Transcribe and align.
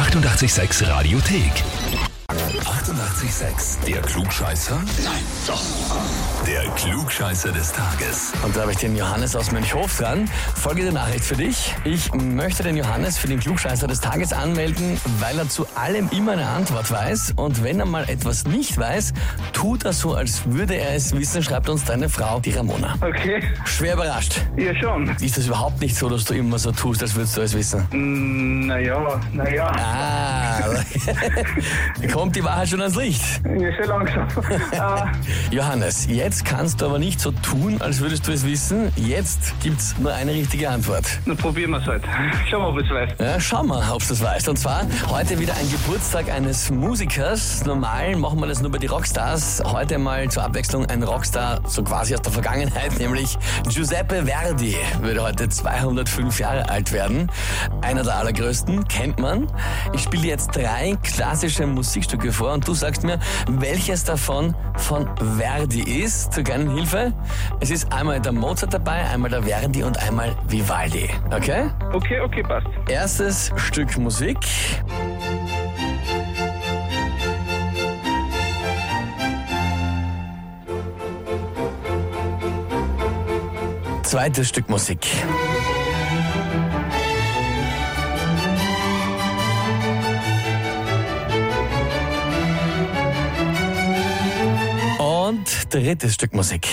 886 0.00 0.80
Radiothek. 0.88 2.09
88,6. 2.30 3.84
Der 3.86 4.00
Klugscheißer? 4.02 4.76
Nein, 5.04 5.22
doch. 5.48 5.60
Der 6.46 6.62
Klugscheißer 6.76 7.50
des 7.50 7.72
Tages. 7.72 8.32
Und 8.44 8.54
da 8.56 8.60
habe 8.62 8.70
ich 8.70 8.78
den 8.78 8.96
Johannes 8.96 9.34
aus 9.34 9.50
Mönchhof 9.50 9.98
dran. 9.98 10.30
Folgende 10.54 10.92
Nachricht 10.92 11.24
für 11.24 11.34
dich. 11.34 11.74
Ich 11.82 12.12
möchte 12.14 12.62
den 12.62 12.76
Johannes 12.76 13.18
für 13.18 13.26
den 13.26 13.40
Klugscheißer 13.40 13.88
des 13.88 14.00
Tages 14.00 14.32
anmelden, 14.32 15.00
weil 15.18 15.38
er 15.40 15.48
zu 15.48 15.66
allem 15.74 16.08
immer 16.12 16.32
eine 16.32 16.46
Antwort 16.48 16.88
weiß. 16.92 17.32
Und 17.34 17.64
wenn 17.64 17.80
er 17.80 17.86
mal 17.86 18.08
etwas 18.08 18.44
nicht 18.44 18.78
weiß, 18.78 19.12
tut 19.52 19.84
er 19.84 19.92
so, 19.92 20.14
als 20.14 20.42
würde 20.46 20.74
er 20.76 20.94
es 20.94 21.12
wissen, 21.16 21.42
schreibt 21.42 21.68
uns 21.68 21.82
deine 21.84 22.08
Frau, 22.08 22.38
die 22.38 22.52
Ramona. 22.52 22.94
Okay, 23.00 23.42
Schwer 23.64 23.94
überrascht. 23.94 24.40
ja 24.56 24.72
schon. 24.80 25.08
Ist 25.20 25.36
das 25.36 25.46
überhaupt 25.46 25.80
nicht 25.80 25.96
so, 25.96 26.08
dass 26.08 26.24
du 26.26 26.34
immer 26.34 26.60
so 26.60 26.70
tust, 26.70 27.02
als 27.02 27.12
würdest 27.16 27.36
du 27.36 27.40
es 27.40 27.54
wissen? 27.54 27.88
Mm, 27.90 28.66
Naja, 28.66 29.20
naja, 29.32 29.66
Ah, 29.66 30.60
kommt 32.20 32.36
die 32.36 32.44
Wahrheit 32.44 32.68
schon 32.68 32.82
ans 32.82 32.96
Licht. 32.96 33.22
ja, 33.46 33.72
schon 33.72 33.86
langsam. 33.86 34.28
äh, 34.72 35.54
Johannes, 35.54 36.06
jetzt 36.06 36.44
kannst 36.44 36.82
du 36.82 36.84
aber 36.84 36.98
nicht 36.98 37.18
so 37.18 37.30
tun, 37.30 37.80
als 37.80 38.00
würdest 38.00 38.28
du 38.28 38.32
es 38.32 38.44
wissen. 38.44 38.92
Jetzt 38.94 39.54
gibt's 39.62 39.94
nur 39.98 40.12
eine 40.12 40.32
richtige 40.34 40.68
Antwort. 40.68 41.06
dann 41.24 41.38
probieren 41.38 41.70
wir 41.70 41.78
es 41.78 41.86
halt. 41.86 42.04
Schauen 42.46 42.60
wir, 42.60 42.68
ob 42.68 42.78
ich 42.78 42.84
es 42.84 42.92
weiß. 42.92 43.10
Ja, 43.18 43.40
schau 43.40 43.62
mal, 43.62 43.90
ob 43.90 44.02
du 44.02 44.08
das 44.10 44.22
weißt. 44.22 44.50
Und 44.50 44.58
zwar 44.58 44.82
heute 45.08 45.38
wieder 45.38 45.54
ein 45.54 45.70
Geburtstag 45.70 46.30
eines 46.30 46.70
Musikers. 46.70 47.64
Normal 47.64 48.14
machen 48.16 48.38
wir 48.38 48.48
das 48.48 48.60
nur 48.60 48.70
bei 48.70 48.76
die 48.76 48.88
Rockstars. 48.88 49.62
Heute 49.64 49.96
mal 49.96 50.30
zur 50.30 50.42
Abwechslung 50.42 50.84
ein 50.90 51.02
Rockstar, 51.02 51.62
so 51.66 51.82
quasi 51.82 52.12
aus 52.12 52.20
der 52.20 52.32
Vergangenheit, 52.32 52.98
nämlich 52.98 53.38
Giuseppe 53.66 54.26
Verdi 54.26 54.76
würde 55.00 55.22
heute 55.22 55.48
205 55.48 56.38
Jahre 56.38 56.68
alt 56.68 56.92
werden. 56.92 57.32
Einer 57.80 58.02
der 58.02 58.16
allergrößten, 58.16 58.86
kennt 58.88 59.18
man. 59.18 59.46
Ich 59.94 60.02
spiele 60.02 60.26
jetzt 60.26 60.54
drei 60.54 60.98
klassische 61.02 61.66
Musikstücke 61.66 62.09
vor 62.32 62.52
und 62.52 62.66
du 62.66 62.74
sagst 62.74 63.04
mir, 63.04 63.18
welches 63.48 64.04
davon 64.04 64.54
von 64.76 65.08
Verdi 65.38 65.82
ist. 65.82 66.32
Zur 66.32 66.44
kleinen 66.44 66.70
Hilfe. 66.74 67.12
Es 67.60 67.70
ist 67.70 67.92
einmal 67.92 68.20
der 68.20 68.32
Mozart 68.32 68.74
dabei, 68.74 69.04
einmal 69.08 69.30
der 69.30 69.42
Verdi 69.42 69.82
und 69.82 69.98
einmal 69.98 70.36
Vivaldi. 70.48 71.08
Okay? 71.30 71.70
Okay, 71.92 72.20
okay, 72.20 72.42
passt. 72.42 72.66
Erstes 72.88 73.52
Stück 73.56 73.96
Musik. 73.98 74.38
Zweites 84.02 84.48
Stück 84.48 84.68
Musik. 84.68 85.06
Und 95.30 95.72
drittes 95.72 96.14
Stück 96.14 96.34
Musik. 96.34 96.66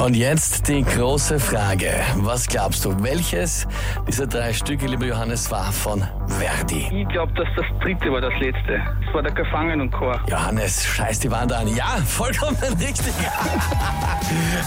Und 0.00 0.16
jetzt 0.16 0.66
die 0.66 0.82
große 0.82 1.38
Frage. 1.38 1.92
Was 2.16 2.46
glaubst 2.46 2.86
du, 2.86 3.02
welches 3.02 3.68
dieser 4.08 4.26
drei 4.26 4.50
Stücke, 4.54 4.86
lieber 4.86 5.04
Johannes, 5.04 5.50
war 5.50 5.70
von 5.72 6.02
Verdi? 6.26 6.88
Ich 6.90 7.08
glaube, 7.08 7.34
dass 7.34 7.48
das 7.54 7.66
dritte 7.82 8.10
war 8.10 8.22
das 8.22 8.32
letzte. 8.40 8.80
Das 9.04 9.14
war 9.14 9.22
der 9.22 9.32
Gefangen 9.32 9.78
und 9.82 9.90
Chor. 9.90 10.18
Johannes, 10.26 10.86
scheiß 10.86 11.20
die 11.20 11.30
Wand 11.30 11.52
an. 11.52 11.68
Ja, 11.76 11.98
vollkommen 12.06 12.56
richtig. 12.80 13.12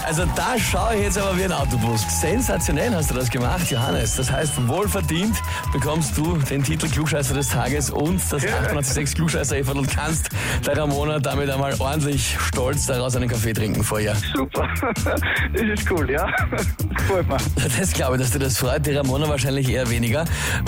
Also 0.06 0.24
da 0.36 0.56
schaue 0.56 0.94
ich 0.96 1.02
jetzt 1.02 1.18
aber 1.18 1.36
wie 1.36 1.44
ein 1.44 1.52
Autobus. 1.52 2.02
Sensationell 2.20 2.94
hast 2.94 3.10
du 3.10 3.14
das 3.14 3.28
gemacht, 3.28 3.68
Johannes. 3.68 4.14
Das 4.14 4.30
heißt, 4.30 4.68
wohlverdient 4.68 5.36
bekommst 5.72 6.16
du 6.16 6.36
den 6.48 6.62
Titel 6.62 6.88
Klugscheißer 6.88 7.34
des 7.34 7.48
Tages 7.48 7.90
und 7.90 8.20
das 8.30 8.44
886 8.44 9.16
klugscheißer 9.16 9.56
-Eferl 9.56 9.78
und 9.78 9.90
kannst 9.90 10.28
der 10.64 10.76
Ramona 10.76 11.18
damit 11.18 11.50
einmal 11.50 11.74
ordentlich 11.80 12.36
stolz 12.38 12.86
daraus 12.86 13.16
einen 13.16 13.28
Kaffee 13.28 13.52
trinken 13.52 13.82
vor 13.82 13.98
ihr. 13.98 14.14
Super. 14.32 14.68
Das 15.52 15.62
ist 15.62 15.90
cool, 15.90 16.10
ja. 16.10 16.26
Gefällt 16.96 17.28
mir. 17.28 17.36
Das 17.78 17.92
glaube 17.92 18.16
ich, 18.16 18.22
dass 18.22 18.30
dir 18.32 18.38
das 18.38 18.58
freut. 18.58 18.86
Die 18.86 18.92
Ramona 18.92 19.28
wahrscheinlich 19.28 19.68
eher 19.68 19.88
weniger. 19.90 20.24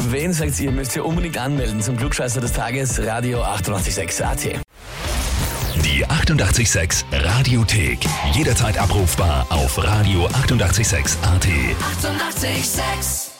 Wen 0.08 0.32
sagt 0.32 0.58
ihr, 0.60 0.70
müsst 0.70 0.96
ihr 0.96 1.04
unbedingt 1.04 1.38
anmelden 1.38 1.80
zum 1.80 1.96
Klugscheißer 1.96 2.40
des 2.40 2.52
Tages, 2.52 3.00
Radio 3.04 3.42
886 3.42 4.24
AT. 4.24 4.60
Die 5.84 6.06
88,6 6.06 7.04
Radiothek. 7.12 7.98
Jederzeit 8.32 8.78
abrufbar 8.78 9.46
auf 9.50 9.78
radio886.at. 9.78 11.46
88,6. 11.46 12.46
Eighty-eight, 12.46 12.64
sex. 12.64 13.35